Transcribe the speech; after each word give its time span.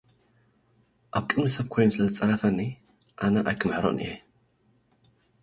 ኣብ 1.15 1.23
ቅድሚ 1.29 1.45
ሰብ 1.55 1.67
ኮይኑ 1.73 1.87
ስለዝጸረፈኒ 1.93 2.59
ኣነ 3.23 3.35
ኣይክምሕሮን 3.49 3.97
እየ። 4.03 4.11